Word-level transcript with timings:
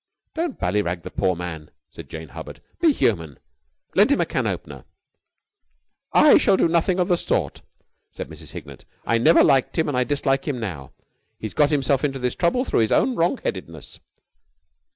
"Don't 0.33 0.59
ballyrag 0.59 1.03
the 1.03 1.11
poor 1.11 1.35
man," 1.35 1.69
said 1.91 2.09
Jane 2.09 2.29
Hubbard. 2.29 2.59
"Be 2.79 2.91
human! 2.91 3.37
Lend 3.93 4.11
him 4.11 4.19
a 4.19 4.25
can 4.25 4.47
opener!" 4.47 4.83
"I 6.11 6.39
shall 6.39 6.57
do 6.57 6.67
nothing 6.67 6.97
of 6.99 7.07
the 7.07 7.17
sort," 7.17 7.61
said 8.11 8.27
Mrs. 8.27 8.53
Hignett. 8.53 8.83
"I 9.05 9.19
never 9.19 9.43
liked 9.43 9.77
him 9.77 9.87
and 9.87 9.95
I 9.95 10.03
dislike 10.03 10.47
him 10.47 10.59
now. 10.59 10.91
He 11.37 11.45
has 11.45 11.53
got 11.53 11.69
himself 11.69 12.03
into 12.03 12.17
this 12.17 12.33
trouble 12.33 12.65
through 12.65 12.79
his 12.79 12.91
own 12.91 13.13
wrong 13.13 13.37
headedness." 13.43 13.99